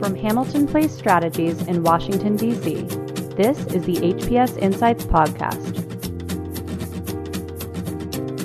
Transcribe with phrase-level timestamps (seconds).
[0.00, 2.82] From Hamilton Place Strategies in Washington, D.C.,
[3.36, 5.80] this is the HPS Insights Podcast.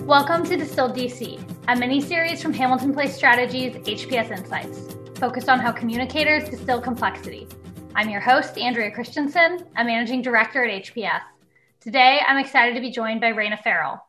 [0.05, 5.59] Welcome to Distilled DC, a mini series from Hamilton Place Strategies HPS Insights, focused on
[5.59, 7.47] how communicators distill complexity.
[7.95, 11.21] I'm your host, Andrea Christensen, a managing director at HPS.
[11.79, 14.05] Today, I'm excited to be joined by Raina Farrell,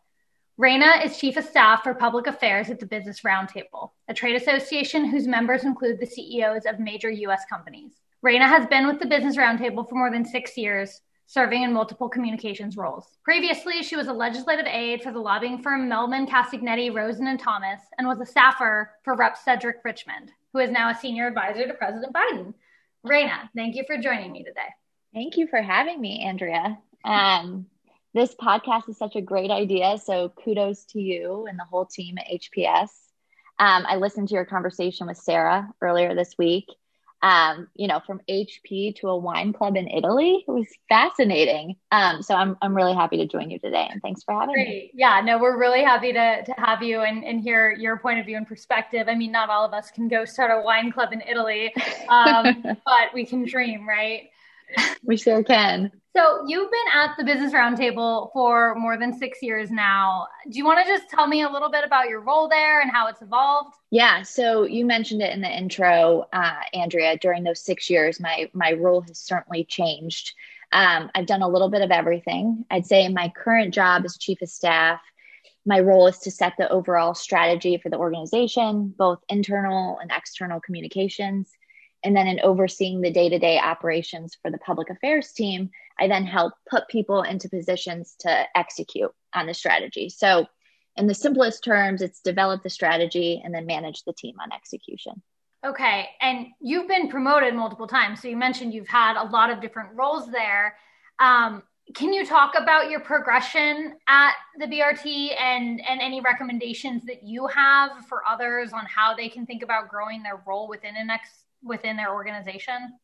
[0.61, 5.07] Raina is Chief of Staff for Public Affairs at the Business Roundtable, a trade association
[5.07, 7.45] whose members include the CEOs of major U.S.
[7.49, 7.93] companies.
[8.23, 12.11] Raina has been with the Business Roundtable for more than six years, serving in multiple
[12.11, 13.07] communications roles.
[13.25, 17.81] Previously, she was a legislative aide for the lobbying firm Mehlman, Castagnetti, Rosen, and Thomas,
[17.97, 19.39] and was a staffer for Rep.
[19.39, 22.53] Cedric Richmond, who is now a senior advisor to President Biden.
[23.07, 24.69] Raina, thank you for joining me today.
[25.15, 26.79] Thank you for having me, Andrea.
[27.03, 27.65] Um,
[28.15, 29.99] this podcast is such a great idea.
[29.99, 32.89] So kudos to you and the whole team at HPS.
[33.59, 36.67] Um, I listened to your conversation with Sarah earlier this week.
[37.23, 40.43] Um, you know, from HP to a wine club in Italy.
[40.49, 41.77] It was fascinating.
[41.93, 44.69] Um, so I'm, I'm really happy to join you today and thanks for having Great.
[44.69, 44.91] me.
[44.95, 48.25] Yeah, no, we're really happy to, to have you and, and hear your point of
[48.25, 49.07] view and perspective.
[49.07, 51.75] I mean, not all of us can go start a wine club in Italy,
[52.09, 54.31] um, but we can dream, right?
[55.03, 55.91] We sure can.
[56.17, 60.27] So you've been at the Business Roundtable for more than six years now.
[60.51, 62.91] Do you want to just tell me a little bit about your role there and
[62.91, 63.77] how it's evolved?
[63.91, 64.23] Yeah.
[64.23, 67.17] So you mentioned it in the intro, uh, Andrea.
[67.17, 70.35] During those six years, my my role has certainly changed.
[70.73, 72.65] Um, I've done a little bit of everything.
[72.71, 75.01] I'd say my current job is chief of staff,
[75.67, 80.61] my role is to set the overall strategy for the organization, both internal and external
[80.61, 81.51] communications.
[82.03, 86.09] And then in overseeing the day to day operations for the public affairs team, I
[86.09, 90.09] then help put people into positions to execute on the strategy.
[90.09, 90.47] So,
[90.97, 95.23] in the simplest terms, it's develop the strategy and then manage the team on execution.
[95.65, 96.09] Okay.
[96.21, 98.23] And you've been promoted multiple times.
[98.23, 100.77] So, you mentioned you've had a lot of different roles there.
[101.19, 101.63] Um,
[101.95, 107.47] can you talk about your progression at the BRT and, and any recommendations that you
[107.49, 111.29] have for others on how they can think about growing their role within an ex,
[111.63, 112.99] within their organization?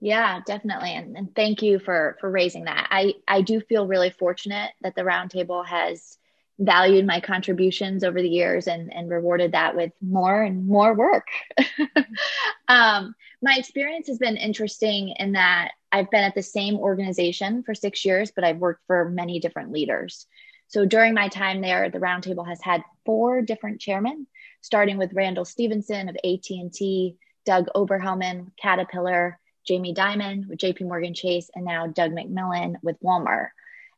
[0.00, 0.94] Yeah, definitely.
[0.94, 2.88] And, and thank you for for raising that.
[2.90, 6.18] I, I do feel really fortunate that the roundtable has
[6.58, 11.26] valued my contributions over the years and, and rewarded that with more and more work.
[12.68, 17.74] um, my experience has been interesting in that I've been at the same organization for
[17.74, 20.26] six years, but I've worked for many different leaders.
[20.68, 24.26] So during my time there, the roundtable has had four different chairmen,
[24.62, 31.50] starting with Randall Stephenson of AT&T, Doug Oberhelman, Caterpillar, Jamie Dimon with JP Morgan Chase,
[31.54, 33.48] and now Doug McMillon with Walmart.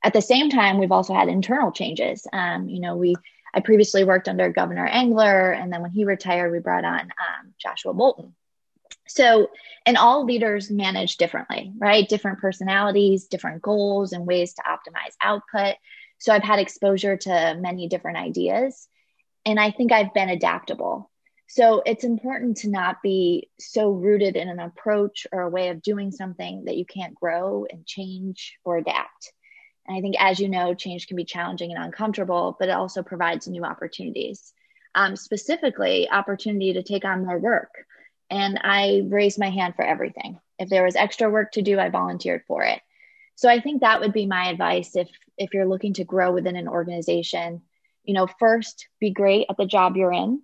[0.03, 2.27] At the same time, we've also had internal changes.
[2.33, 3.15] Um, you know, we
[3.55, 7.55] I previously worked under Governor Engler, and then when he retired, we brought on um,
[7.59, 8.33] Joshua Bolten.
[9.07, 9.51] So,
[9.87, 12.09] and all leaders manage differently, right?
[12.09, 15.77] Different personalities, different goals, and ways to optimize output.
[16.19, 18.89] So, I've had exposure to many different ideas,
[19.47, 21.11] and I think I've been adaptable.
[21.47, 25.83] So it's important to not be so rooted in an approach or a way of
[25.83, 29.33] doing something that you can't grow and change or adapt.
[29.87, 33.03] And I think, as you know, change can be challenging and uncomfortable, but it also
[33.03, 34.53] provides new opportunities.
[34.95, 37.73] Um, specifically, opportunity to take on more work.
[38.31, 40.41] And I raised my hand for everything.
[40.59, 42.81] If there was extra work to do, I volunteered for it.
[43.37, 46.57] So I think that would be my advice if if you're looking to grow within
[46.57, 47.63] an organization.
[48.05, 50.43] You know, first be great at the job you're in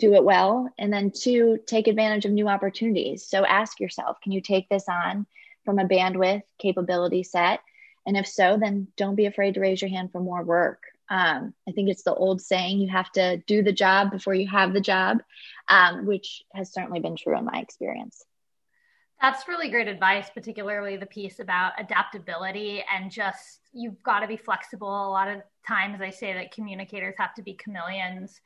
[0.00, 3.26] do it well and then two take advantage of new opportunities.
[3.26, 5.26] So ask yourself can you take this on
[5.64, 7.60] from a bandwidth capability set?
[8.06, 10.82] And if so then don't be afraid to raise your hand for more work.
[11.12, 14.46] Um, i think it's the old saying you have to do the job before you
[14.46, 15.18] have the job
[15.66, 18.24] um, which has certainly been true in my experience.
[19.20, 24.38] That's really great advice, particularly the piece about adaptability and just you've got to be
[24.38, 24.88] flexible.
[24.88, 28.40] A lot of times I say that communicators have to be chameleons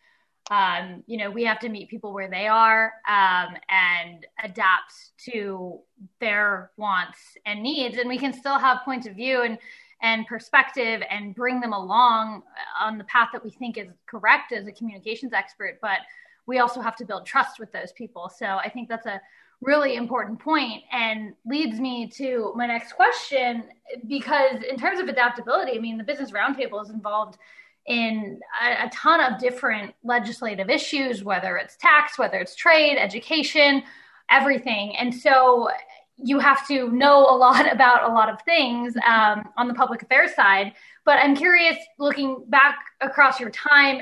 [0.50, 5.78] um, you know, we have to meet people where they are um, and adapt to
[6.20, 7.96] their wants and needs.
[7.96, 9.58] And we can still have points of view and
[10.02, 12.42] and perspective and bring them along
[12.78, 15.78] on the path that we think is correct as a communications expert.
[15.80, 15.98] But
[16.46, 18.28] we also have to build trust with those people.
[18.28, 19.18] So I think that's a
[19.62, 23.64] really important point and leads me to my next question
[24.06, 27.38] because in terms of adaptability, I mean, the business roundtable is involved
[27.86, 33.82] in a, a, ton of different legislative issues, whether it's tax, whether it's trade, education,
[34.30, 34.96] everything.
[34.96, 35.68] And so,
[36.16, 40.02] you have to know a lot about a lot of things um, on the public
[40.02, 40.72] affairs side.
[41.04, 44.00] But I'm curious, looking back across your time,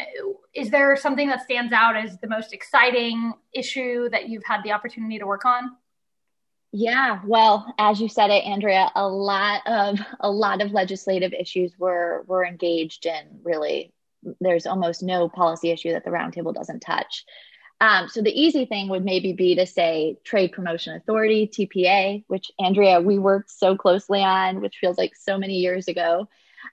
[0.55, 4.71] is there something that stands out as the most exciting issue that you've had the
[4.71, 5.77] opportunity to work on?
[6.73, 11.79] Yeah, well, as you said it, Andrea, a lot of a lot of legislative issues
[11.79, 13.41] were were engaged in.
[13.43, 13.93] Really,
[14.41, 17.25] there's almost no policy issue that the roundtable doesn't touch.
[17.81, 22.51] Um, so the easy thing would maybe be to say Trade Promotion Authority (TPA), which
[22.59, 26.27] Andrea we worked so closely on, which feels like so many years ago,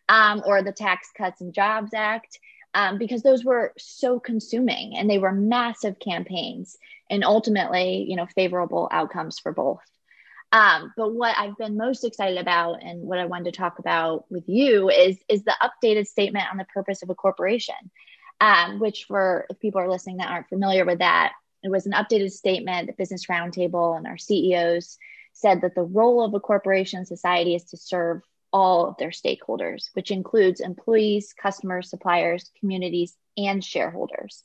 [0.07, 2.39] um, or the Tax Cuts and Jobs Act
[2.73, 6.77] um, because those were so consuming and they were massive campaigns
[7.09, 9.81] and ultimately, you know, favorable outcomes for both.
[10.51, 14.25] Um, but what I've been most excited about and what I wanted to talk about
[14.31, 17.75] with you is is the updated statement on the purpose of a corporation,
[18.41, 21.33] um, which for if people are listening that aren't familiar with that,
[21.63, 22.87] it was an updated statement.
[22.87, 24.97] The Business Roundtable and our CEOs
[25.33, 28.21] said that the role of a corporation society is to serve
[28.51, 34.43] all of their stakeholders, which includes employees, customers, suppliers, communities, and shareholders.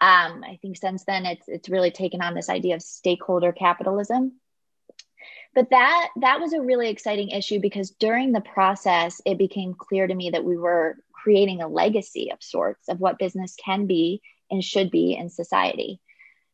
[0.00, 4.40] Um, I think since then it's it's really taken on this idea of stakeholder capitalism.
[5.54, 10.06] But that that was a really exciting issue because during the process, it became clear
[10.06, 14.22] to me that we were creating a legacy of sorts of what business can be
[14.50, 16.00] and should be in society.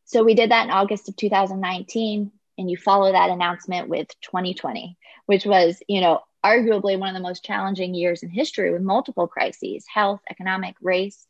[0.05, 4.97] So we did that in August of 2019, and you follow that announcement with 2020,
[5.25, 9.27] which was, you know, arguably one of the most challenging years in history with multiple
[9.27, 11.27] crises health, economic, race.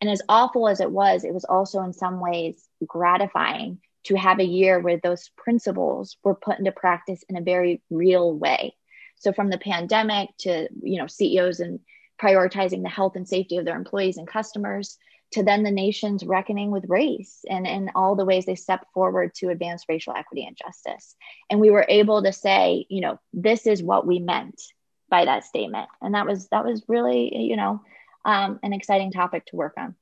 [0.00, 4.38] And as awful as it was, it was also in some ways gratifying to have
[4.38, 8.74] a year where those principles were put into practice in a very real way.
[9.16, 11.80] So from the pandemic to, you know, CEOs and
[12.20, 14.98] prioritizing the health and safety of their employees and customers
[15.32, 19.34] to then the nation's reckoning with race and, and all the ways they stepped forward
[19.34, 21.16] to advance racial equity and justice.
[21.50, 24.60] And we were able to say, you know, this is what we meant
[25.08, 25.88] by that statement.
[26.00, 27.82] And that was that was really, you know,
[28.26, 29.94] um, an exciting topic to work on.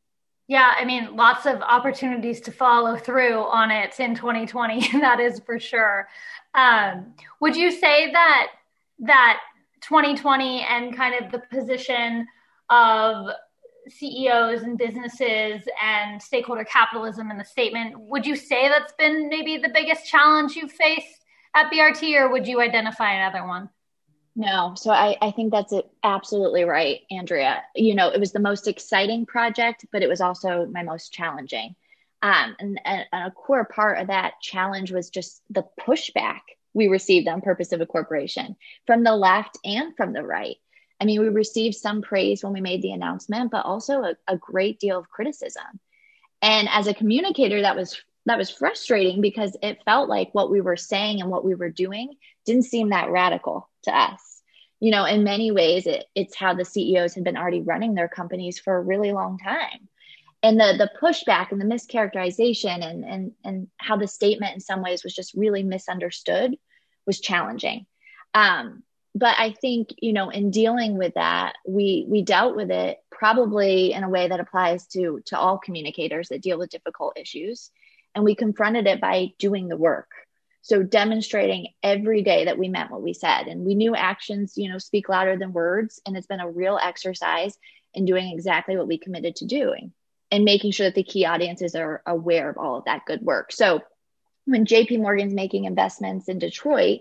[0.48, 4.88] Yeah, I mean, lots of opportunities to follow through on it in 2020.
[5.00, 6.08] that is for sure.
[6.54, 8.48] Um, would you say that
[9.00, 9.40] that
[9.82, 12.26] 2020 and kind of the position
[12.70, 13.28] of
[13.88, 17.94] CEOs and businesses and stakeholder capitalism in the statement.
[17.98, 21.24] Would you say that's been maybe the biggest challenge you've faced
[21.54, 23.68] at BRT, or would you identify another one?
[24.36, 27.62] No, so I, I think that's it, absolutely right, Andrea.
[27.74, 31.76] You know, it was the most exciting project, but it was also my most challenging.
[32.20, 36.40] Um, and, and a core part of that challenge was just the pushback
[36.72, 40.56] we received on purpose of a corporation from the left and from the right.
[41.00, 44.36] I mean, we received some praise when we made the announcement, but also a, a
[44.36, 45.80] great deal of criticism.
[46.42, 50.60] And as a communicator, that was that was frustrating because it felt like what we
[50.60, 52.14] were saying and what we were doing
[52.46, 54.42] didn't seem that radical to us.
[54.80, 58.08] You know, in many ways, it, it's how the CEOs had been already running their
[58.08, 59.88] companies for a really long time.
[60.42, 64.82] And the the pushback and the mischaracterization and and and how the statement in some
[64.82, 66.56] ways was just really misunderstood
[67.06, 67.86] was challenging.
[68.34, 68.82] Um,
[69.14, 73.92] but I think you know in dealing with that, we we dealt with it probably
[73.92, 77.70] in a way that applies to to all communicators that deal with difficult issues,
[78.14, 80.08] and we confronted it by doing the work.
[80.62, 84.70] So demonstrating every day that we meant what we said, and we knew actions you
[84.70, 87.56] know speak louder than words, and it's been a real exercise
[87.92, 89.92] in doing exactly what we committed to doing,
[90.30, 93.52] and making sure that the key audiences are aware of all of that good work.
[93.52, 93.80] So
[94.46, 97.00] when JP Morgan's making investments in Detroit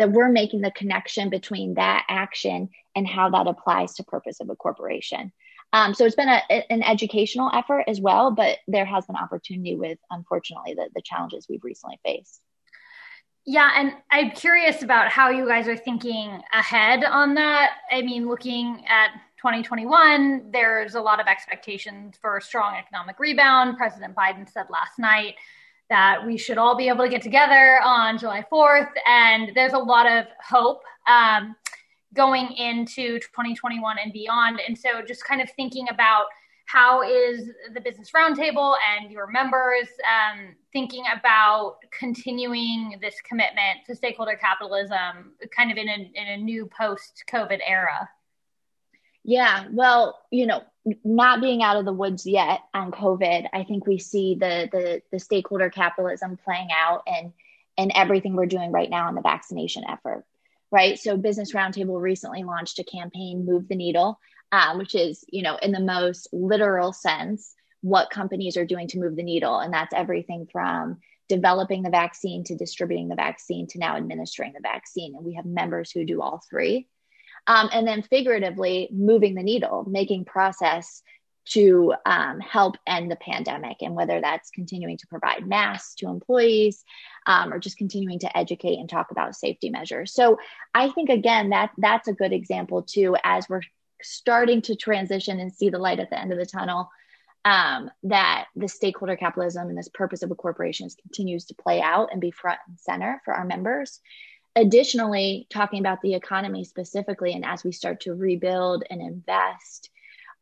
[0.00, 4.48] that we're making the connection between that action and how that applies to purpose of
[4.48, 5.30] a corporation.
[5.72, 9.76] Um, so it's been a, an educational effort as well, but there has been opportunity
[9.76, 12.40] with, unfortunately, the, the challenges we've recently faced.
[13.46, 17.70] Yeah, and I'm curious about how you guys are thinking ahead on that.
[17.90, 23.78] I mean, looking at 2021, there's a lot of expectations for a strong economic rebound.
[23.78, 25.36] President Biden said last night
[25.88, 28.90] that we should all be able to get together on July 4th.
[29.06, 31.56] And there's a lot of hope um,
[32.14, 34.60] going into 2021 and beyond.
[34.66, 36.26] And so just kind of thinking about
[36.66, 43.94] how is the business roundtable and your members um, thinking about continuing this commitment to
[43.96, 48.08] stakeholder capitalism kind of in a, in a new post COVID era?
[49.24, 50.62] Yeah, well, you know,
[51.04, 55.02] not being out of the woods yet on COVID, I think we see the the
[55.12, 57.32] the stakeholder capitalism playing out and
[57.76, 60.24] and everything we're doing right now in the vaccination effort,
[60.70, 60.98] right?
[60.98, 64.18] So, Business Roundtable recently launched a campaign, "Move the Needle,"
[64.52, 68.98] um, which is, you know, in the most literal sense, what companies are doing to
[68.98, 69.58] move the needle.
[69.58, 70.98] And that's everything from
[71.28, 75.14] developing the vaccine to distributing the vaccine to now administering the vaccine.
[75.14, 76.88] And we have members who do all three.
[77.46, 81.02] Um, and then figuratively moving the needle, making process
[81.46, 86.84] to um, help end the pandemic, and whether that's continuing to provide masks to employees
[87.26, 90.12] um, or just continuing to educate and talk about safety measures.
[90.14, 90.38] So
[90.74, 93.62] I think again that that's a good example too, as we're
[94.02, 96.90] starting to transition and see the light at the end of the tunnel
[97.44, 102.10] um, that the stakeholder capitalism and this purpose of a corporation continues to play out
[102.12, 104.00] and be front and center for our members.
[104.56, 109.90] Additionally, talking about the economy specifically, and as we start to rebuild and invest,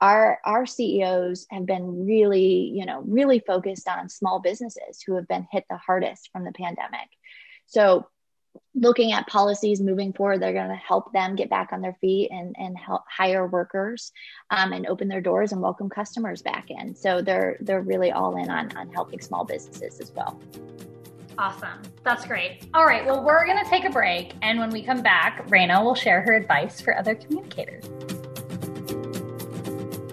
[0.00, 5.26] our our CEOs have been really, you know, really focused on small businesses who have
[5.26, 7.08] been hit the hardest from the pandemic.
[7.66, 8.06] So
[8.74, 12.30] looking at policies moving forward they're going to help them get back on their feet
[12.30, 14.12] and, and help hire workers
[14.50, 16.94] um, and open their doors and welcome customers back in.
[16.94, 20.40] So they're they're really all in on, on helping small businesses as well.
[21.36, 21.82] Awesome.
[22.02, 22.68] That's great.
[22.74, 23.04] All right.
[23.04, 24.34] Well we're going to take a break.
[24.42, 27.84] And when we come back Raina will share her advice for other communicators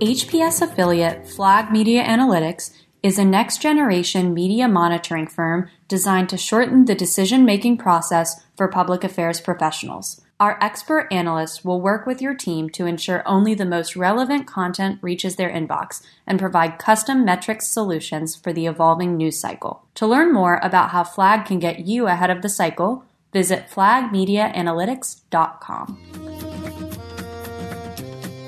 [0.06, 2.70] hps affiliate flag media analytics
[3.02, 8.68] is a next generation media monitoring firm designed to shorten the decision making process for
[8.68, 10.22] public affairs professionals.
[10.40, 15.00] Our expert analysts will work with your team to ensure only the most relevant content
[15.02, 19.88] reaches their inbox and provide custom metrics solutions for the evolving news cycle.
[19.96, 26.55] To learn more about how Flag can get you ahead of the cycle, visit flagmediaanalytics.com.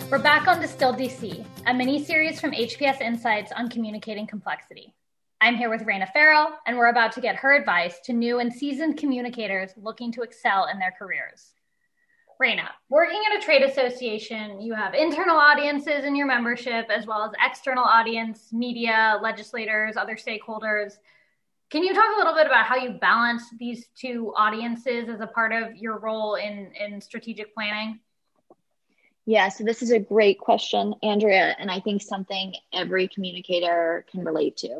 [0.09, 4.93] We're back on Distilled DC, a mini series from HPS Insights on communicating complexity.
[5.41, 8.51] I'm here with Raina Farrell, and we're about to get her advice to new and
[8.51, 11.51] seasoned communicators looking to excel in their careers.
[12.41, 17.25] Raina, working in a trade association, you have internal audiences in your membership, as well
[17.25, 20.93] as external audience, media, legislators, other stakeholders.
[21.69, 25.27] Can you talk a little bit about how you balance these two audiences as a
[25.27, 27.99] part of your role in, in strategic planning?
[29.27, 34.24] Yeah, so this is a great question, Andrea, and I think something every communicator can
[34.24, 34.79] relate to.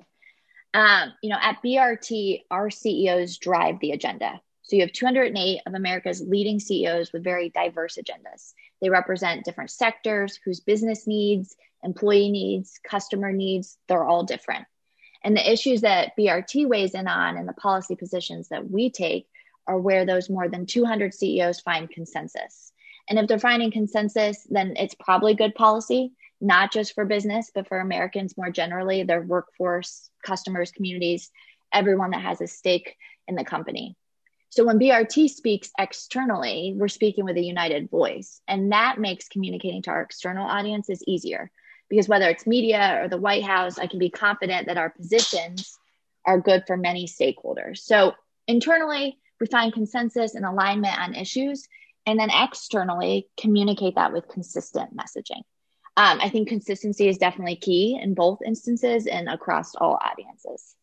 [0.74, 4.39] Um, you know, at BRT, our CEOs drive the agenda.
[4.62, 8.54] So you have 208 of America's leading CEOs with very diverse agendas.
[8.82, 14.66] They represent different sectors whose business needs, employee needs, customer needs, they're all different.
[15.25, 19.27] And the issues that BRT weighs in on and the policy positions that we take
[19.68, 22.72] are where those more than 200 CEOs find consensus.
[23.10, 26.12] And if they're finding consensus, then it's probably good policy,
[26.42, 31.32] not just for business, but for Americans more generally, their workforce, customers, communities,
[31.74, 32.96] everyone that has a stake
[33.28, 33.96] in the company.
[34.50, 38.42] So when BRT speaks externally, we're speaking with a united voice.
[38.48, 41.52] And that makes communicating to our external audiences easier
[41.90, 45.78] because whether it's media or the White House, I can be confident that our positions
[46.26, 47.80] are good for many stakeholders.
[47.80, 48.14] So
[48.48, 51.68] internally, we find consensus and alignment on issues
[52.08, 55.44] and then externally communicate that with consistent messaging.
[55.98, 60.76] Um, I think consistency is definitely key in both instances and across all audiences.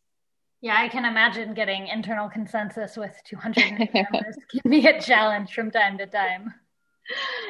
[0.61, 5.71] Yeah, I can imagine getting internal consensus with 200 members can be a challenge from
[5.71, 6.53] time to time.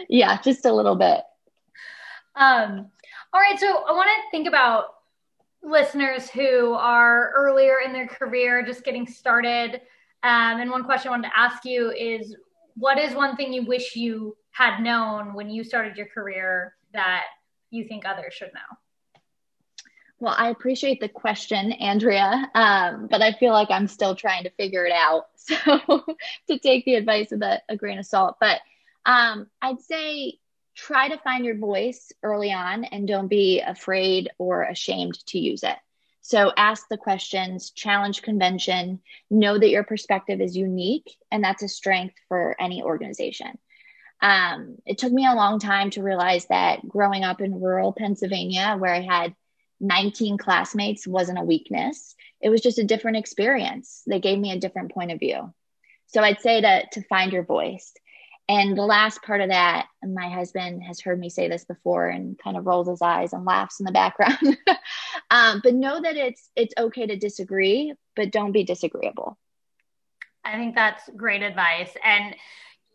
[0.10, 1.22] Yeah, just a little bit.
[2.36, 2.92] Um,
[3.34, 4.86] all right, so I want to think about
[5.64, 9.82] listeners who are earlier in their career, just getting started.
[10.24, 12.36] Um, and one question I wanted to ask you is
[12.76, 17.24] what is one thing you wish you had known when you started your career that
[17.72, 18.78] you think others should know?
[20.20, 24.50] Well, I appreciate the question, Andrea, um, but I feel like I'm still trying to
[24.52, 25.28] figure it out.
[25.46, 26.04] So,
[26.48, 28.62] to take the advice with a, a grain of salt, but
[29.06, 30.40] um, I'd say
[30.74, 35.62] try to find your voice early on and don't be afraid or ashamed to use
[35.62, 35.76] it.
[36.28, 41.68] So ask the questions, challenge convention, know that your perspective is unique, and that's a
[41.68, 43.60] strength for any organization.
[44.24, 48.76] Um, it took me a long time to realize that growing up in rural Pennsylvania,
[48.80, 49.36] where I had
[49.80, 52.16] 19 classmates, wasn't a weakness.
[52.42, 54.02] It was just a different experience.
[54.08, 55.54] They gave me a different point of view.
[56.08, 57.94] So I'd say to, to find your voice.
[58.48, 62.38] And the last part of that, my husband has heard me say this before and
[62.38, 64.58] kind of rolls his eyes and laughs in the background.
[65.32, 69.38] um, but know that it's it's okay to disagree, but don't be disagreeable.
[70.44, 71.92] I think that's great advice.
[72.04, 72.36] And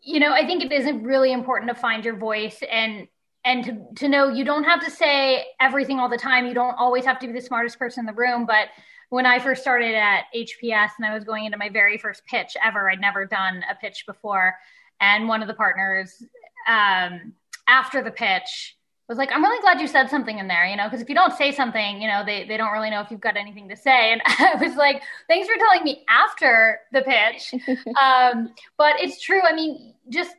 [0.01, 3.07] you know, I think it is really important to find your voice and
[3.43, 6.45] and to, to know you don't have to say everything all the time.
[6.45, 8.45] You don't always have to be the smartest person in the room.
[8.45, 8.69] But
[9.09, 12.55] when I first started at HPS and I was going into my very first pitch
[12.63, 14.55] ever, I'd never done a pitch before
[15.01, 16.23] and one of the partners
[16.67, 17.33] um,
[17.67, 18.77] after the pitch
[19.09, 21.15] was like, I'm really glad you said something in there, you know, because if you
[21.15, 23.75] don't say something, you know, they, they don't really know if you've got anything to
[23.75, 24.13] say.
[24.13, 27.53] And I was like, thanks for telling me after the pitch.
[28.01, 29.41] um, but it's true.
[29.41, 30.31] I mean, just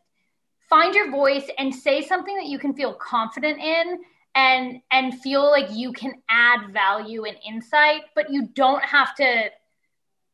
[0.70, 4.00] find your voice and say something that you can feel confident in
[4.34, 9.50] and and feel like you can add value and insight but you don't have to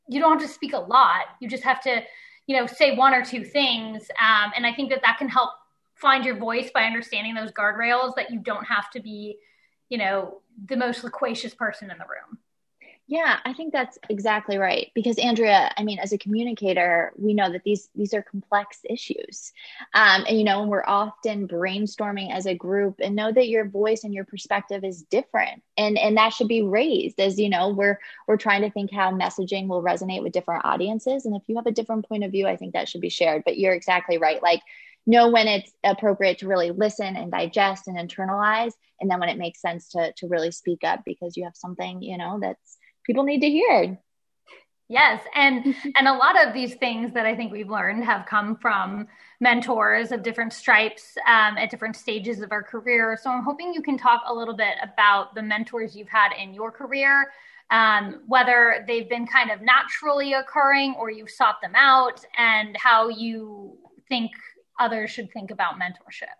[0.08, 2.00] you don't have to speak a lot you just have to
[2.48, 5.50] you know say one or two things um, and i think that that can help
[5.94, 9.38] find your voice by understanding those guardrails that you don't have to be
[9.88, 12.38] you know the most loquacious person in the room
[13.10, 14.92] yeah, I think that's exactly right.
[14.94, 19.50] Because Andrea, I mean, as a communicator, we know that these these are complex issues,
[19.94, 23.66] um, and you know, and we're often brainstorming as a group, and know that your
[23.66, 27.18] voice and your perspective is different, and and that should be raised.
[27.18, 31.24] As you know, we're we're trying to think how messaging will resonate with different audiences,
[31.24, 33.42] and if you have a different point of view, I think that should be shared.
[33.46, 34.42] But you're exactly right.
[34.42, 34.60] Like
[35.06, 39.38] know when it's appropriate to really listen and digest and internalize and then when it
[39.38, 42.77] makes sense to to really speak up because you have something you know that's
[43.08, 43.98] people need to hear.
[44.90, 48.56] Yes, and and a lot of these things that I think we've learned have come
[48.56, 49.06] from
[49.38, 53.18] mentors of different stripes um, at different stages of our career.
[53.22, 56.54] So I'm hoping you can talk a little bit about the mentors you've had in
[56.54, 57.32] your career,
[57.70, 63.08] um, whether they've been kind of naturally occurring or you've sought them out, and how
[63.08, 63.76] you
[64.08, 64.30] think
[64.80, 66.36] others should think about mentorship.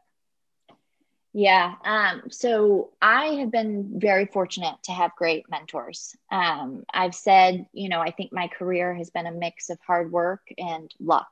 [1.35, 1.75] Yeah.
[1.85, 6.17] Um, so I have been very fortunate to have great mentors.
[6.33, 10.11] Um, I've said, you know, I think my career has been a mix of hard
[10.11, 11.29] work and luck.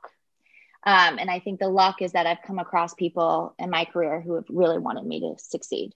[0.85, 4.21] Um, and I think the luck is that I've come across people in my career
[4.21, 5.93] who have really wanted me to succeed.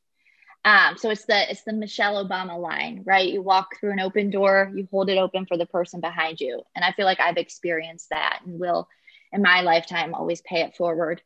[0.65, 3.27] Um, so it's the it's the Michelle Obama line, right?
[3.27, 6.62] You walk through an open door, you hold it open for the person behind you,
[6.75, 8.88] and I feel like I've experienced that and will,
[9.31, 11.22] in my lifetime, always pay it forward.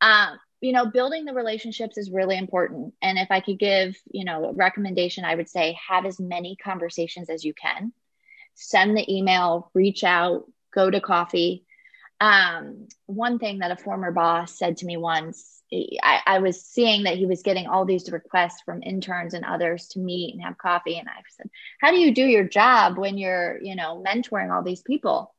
[0.00, 2.94] Um, you know building the relationships is really important.
[3.02, 6.56] And if i could give you know a recommendation i would say have as many
[6.56, 7.92] conversations as you can.
[8.54, 11.64] Send the email reach out go to coffee.
[12.20, 17.04] Um, one thing that a former boss said to me once I, I, was seeing
[17.04, 20.56] that he was getting all these requests from interns and others to meet and have
[20.56, 20.98] coffee.
[20.98, 21.50] And i said
[21.80, 25.34] how do you do your job when you're you know mentoring all these people?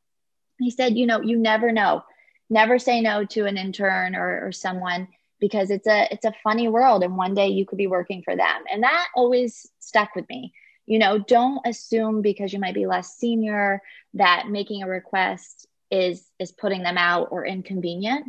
[0.58, 2.04] He said you know you never know.
[2.50, 5.08] Never say no to an intern or, or someone
[5.40, 8.36] because it's a it's a funny world and one day you could be working for
[8.36, 8.64] them.
[8.72, 10.54] And that always stuck with me.
[10.86, 13.82] You know don't assume because you might be less senior
[14.16, 18.26] that making a request is is putting them out or inconvenient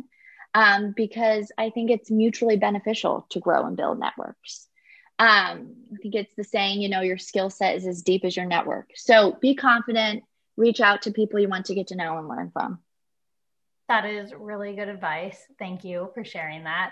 [0.53, 4.67] um, because i think it's mutually beneficial to grow and build networks.
[5.19, 8.35] Um, i think it's the saying you know your skill set is as deep as
[8.35, 8.89] your network.
[8.95, 10.23] So be confident
[10.57, 12.79] reach out to people you want to get to know and learn from
[13.91, 15.37] that is really good advice.
[15.59, 16.91] Thank you for sharing that.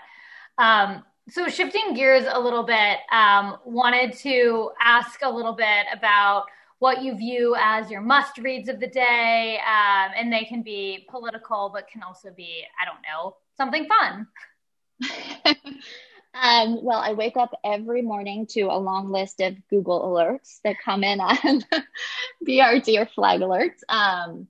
[0.58, 6.44] Um, so, shifting gears a little bit, um, wanted to ask a little bit about
[6.78, 9.58] what you view as your must reads of the day.
[9.66, 14.26] Um, and they can be political, but can also be, I don't know, something fun.
[16.34, 20.76] um, well, I wake up every morning to a long list of Google alerts that
[20.84, 21.64] come in on
[22.46, 23.80] BRT or flag alerts.
[23.88, 24.48] Um,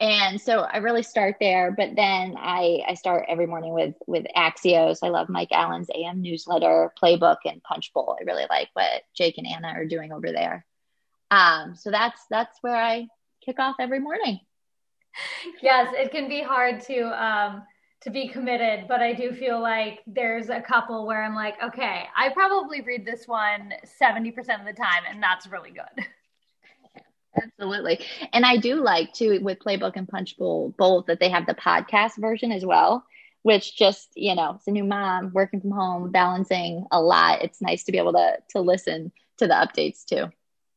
[0.00, 1.72] and so I really start there.
[1.76, 4.98] But then I I start every morning with with Axios.
[5.02, 8.16] I love Mike Allen's AM newsletter, Playbook, and Punchbowl.
[8.20, 10.64] I really like what Jake and Anna are doing over there.
[11.30, 13.08] Um, so that's that's where I
[13.44, 14.40] kick off every morning.
[15.62, 17.64] Yes, it can be hard to um,
[18.02, 22.04] to be committed, but I do feel like there's a couple where I'm like, okay,
[22.16, 26.06] I probably read this one 70% of the time, and that's really good.
[27.36, 28.00] Absolutely.
[28.32, 32.18] And I do like too with Playbook and Punchbowl both that they have the podcast
[32.18, 33.04] version as well,
[33.42, 37.42] which just, you know, it's a new mom working from home, balancing a lot.
[37.42, 40.30] It's nice to be able to to listen to the updates too.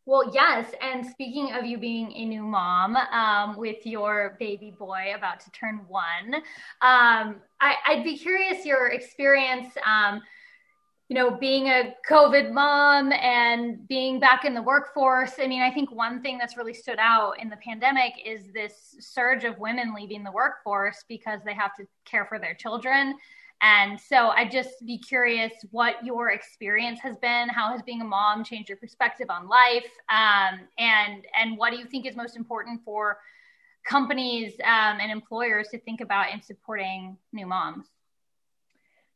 [0.06, 0.74] Well, yes.
[0.82, 5.52] And speaking of you being a new mom um, with your baby boy about to
[5.52, 6.36] turn one,
[6.82, 9.70] um, I, would be curious your experience.
[9.86, 10.22] Um,
[11.12, 15.70] you know, being a COVID mom and being back in the workforce, I mean, I
[15.70, 19.94] think one thing that's really stood out in the pandemic is this surge of women
[19.94, 23.18] leaving the workforce because they have to care for their children.
[23.62, 27.50] And so I'd just be curious what your experience has been.
[27.50, 29.92] How has being a mom changed your perspective on life?
[30.10, 33.18] Um, and and what do you think is most important for
[33.84, 37.88] companies um, and employers to think about in supporting new moms?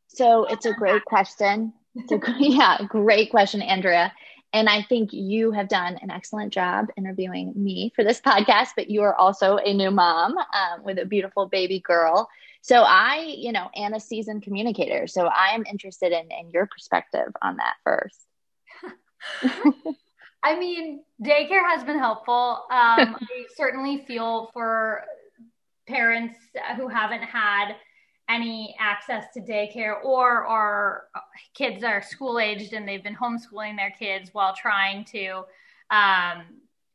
[0.08, 1.72] So it's a great question.
[1.96, 4.12] A, yeah, great question, Andrea.
[4.52, 8.88] And I think you have done an excellent job interviewing me for this podcast, but
[8.88, 12.28] you are also a new mom um, with a beautiful baby girl.
[12.62, 15.06] So I, you know, and a seasoned communicator.
[15.06, 18.26] So I am interested in, in your perspective on that first.
[20.42, 22.64] I mean, daycare has been helpful.
[22.70, 25.04] Um, I certainly feel for
[25.86, 26.36] parents
[26.76, 27.74] who haven't had
[28.28, 31.04] any access to daycare or our
[31.54, 35.42] kids are school aged and they've been homeschooling their kids while trying to
[35.90, 36.42] um,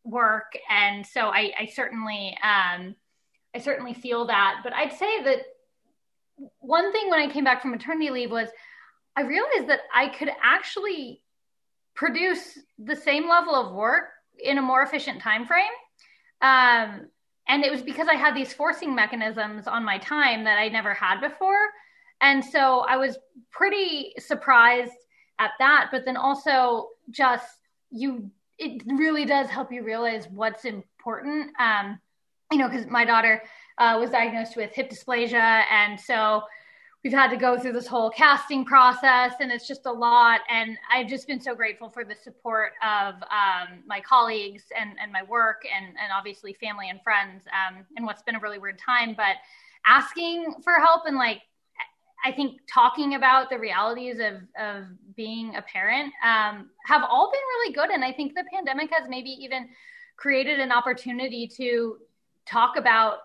[0.04, 0.54] work.
[0.70, 2.96] And so I, I certainly, um,
[3.56, 4.62] I certainly feel that.
[4.64, 5.40] But I'd say that
[6.60, 8.50] one thing when I came back from maternity leave was
[9.16, 11.22] I realized that I could actually
[11.94, 14.06] produce the same level of work
[14.42, 15.66] in a more efficient time frame.
[16.42, 17.08] Um,
[17.52, 20.94] and it was because I had these forcing mechanisms on my time that I never
[20.94, 21.68] had before.
[22.22, 23.18] And so I was
[23.52, 24.94] pretty surprised
[25.38, 25.90] at that.
[25.92, 27.58] But then also, just
[27.90, 31.52] you, it really does help you realize what's important.
[31.60, 32.00] Um,
[32.54, 33.44] you know, because my daughter
[33.78, 35.64] uh, was diagnosed with hip dysplasia.
[35.70, 36.44] And so
[37.04, 40.78] we've had to go through this whole casting process and it's just a lot and
[40.92, 45.24] i've just been so grateful for the support of um, my colleagues and, and my
[45.24, 49.36] work and, and obviously family and friends um, what's been a really weird time but
[49.88, 51.42] asking for help and like
[52.24, 54.86] i think talking about the realities of, of
[55.16, 59.10] being a parent um, have all been really good and i think the pandemic has
[59.10, 59.68] maybe even
[60.18, 61.98] created an opportunity to
[62.46, 63.20] talk about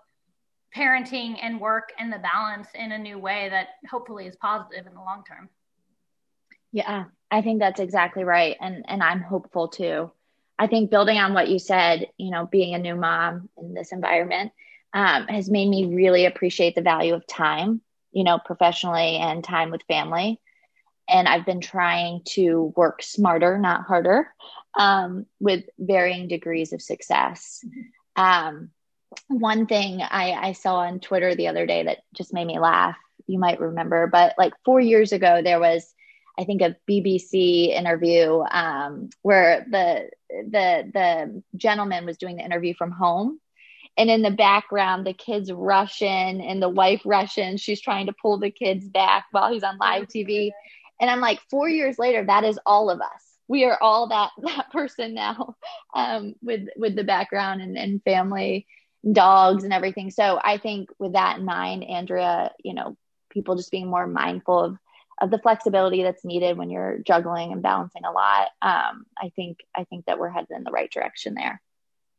[0.75, 4.93] parenting and work and the balance in a new way that hopefully is positive in
[4.93, 5.49] the long term.
[6.71, 8.57] Yeah, I think that's exactly right.
[8.59, 10.11] And and I'm hopeful too.
[10.59, 13.91] I think building on what you said, you know, being a new mom in this
[13.91, 14.51] environment
[14.93, 19.69] um, has made me really appreciate the value of time, you know, professionally and time
[19.69, 20.39] with family.
[21.09, 24.33] And I've been trying to work smarter, not harder,
[24.77, 27.63] um, with varying degrees of success.
[27.65, 28.21] Mm-hmm.
[28.21, 28.71] Um,
[29.27, 32.97] one thing I, I saw on Twitter the other day that just made me laugh.
[33.27, 35.93] You might remember, but like four years ago, there was,
[36.37, 42.73] I think, a BBC interview um, where the the the gentleman was doing the interview
[42.73, 43.39] from home,
[43.97, 47.57] and in the background, the kids rush in and the wife rush in.
[47.57, 50.51] She's trying to pull the kids back while he's on live TV,
[51.01, 53.23] and I'm like, four years later, that is all of us.
[53.49, 55.55] We are all that that person now
[55.93, 58.67] um, with with the background and, and family
[59.11, 60.11] dogs and everything.
[60.11, 62.97] So I think with that in mind, Andrea, you know,
[63.29, 64.77] people just being more mindful of
[65.19, 68.49] of the flexibility that's needed when you're juggling and balancing a lot.
[68.61, 71.61] Um, I think I think that we're headed in the right direction there.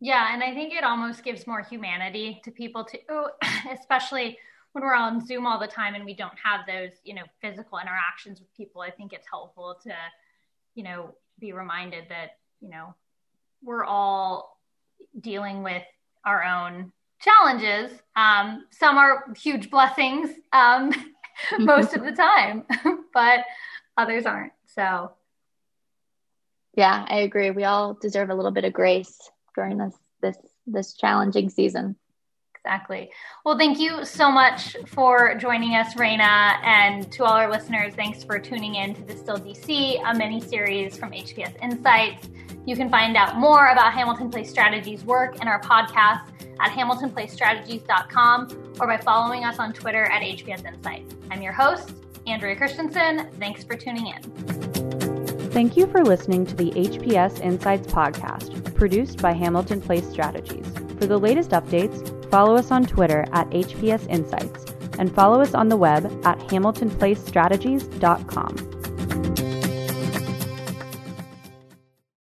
[0.01, 2.99] Yeah, and I think it almost gives more humanity to people too,
[3.73, 4.39] especially
[4.73, 7.79] when we're on Zoom all the time and we don't have those, you know, physical
[7.79, 8.81] interactions with people.
[8.81, 9.93] I think it's helpful to,
[10.75, 12.95] you know, be reminded that, you know,
[13.63, 14.61] we're all
[15.21, 15.83] dealing with
[16.29, 17.91] our own challenges.
[18.15, 20.93] Um, some are huge blessings um,
[21.59, 22.65] most of the time,
[23.15, 23.41] but
[23.97, 24.53] others aren't.
[24.75, 25.13] So,
[26.75, 27.51] yeah, I agree.
[27.51, 29.19] We all deserve a little bit of grace
[29.55, 30.37] during this this
[30.67, 31.97] this challenging season.
[32.55, 33.11] Exactly.
[33.45, 38.23] Well, thank you so much for joining us, Raina, and to all our listeners, thanks
[38.23, 42.29] for tuning in to Distill DC, a mini series from HPS Insights.
[42.69, 46.21] You can find out more about Hamilton Place Strategies work in our podcast
[46.61, 51.15] at hamiltonplacestrategies.com or by following us on Twitter at HPS Insights.
[51.31, 51.95] I'm your host,
[52.27, 53.27] Andrea Christensen.
[53.39, 54.21] Thanks for tuning in.
[55.51, 60.67] Thank you for listening to the HPS Insights podcast, produced by Hamilton Place Strategies.
[60.99, 64.67] For the latest updates, follow us on Twitter at HPS Insights
[64.99, 68.78] and follow us on the web at hamiltonplacestrategies.com.